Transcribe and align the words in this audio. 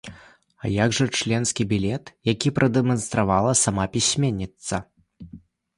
А 0.61 0.69
як 0.83 0.95
жа 0.99 1.05
членскі 1.19 1.67
білет, 1.73 2.11
які 2.31 2.53
прадэманстравала 2.57 3.53
сама 3.65 3.89
пісьменніца? 3.99 4.85